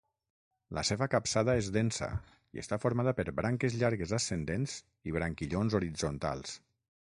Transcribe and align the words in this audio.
La 0.77 0.83
seva 0.87 1.07
capçada 1.13 1.55
és 1.63 1.67
densa 1.75 2.07
i 2.57 2.63
està 2.63 2.81
formada 2.85 3.15
per 3.19 3.27
branques 3.43 3.77
llargues 3.83 4.17
ascendents 4.21 4.77
i 5.11 5.17
branquillons 5.19 5.81
horitzontals. 5.83 6.61